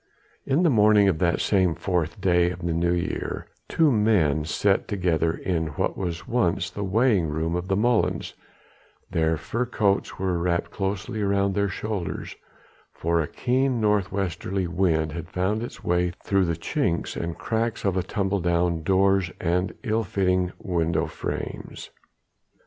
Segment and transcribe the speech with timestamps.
[0.47, 4.87] In the morning of that same fourth day in the New Year, two men sat
[4.87, 8.33] together in what was once the weighing room of the molens;
[9.11, 12.35] their fur coats were wrapped closely round their shoulders,
[12.91, 17.85] for a keen north westerly wind had found its way through the chinks and cracks
[17.85, 21.91] of tumble down doors and ill fitting window frames.